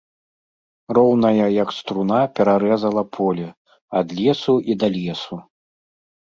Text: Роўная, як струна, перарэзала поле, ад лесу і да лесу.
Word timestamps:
Роўная, 0.97 1.47
як 1.63 1.69
струна, 1.79 2.21
перарэзала 2.39 3.03
поле, 3.19 3.47
ад 4.01 4.07
лесу 4.21 4.57
і 4.71 4.79
да 4.83 4.87
лесу. 4.97 5.35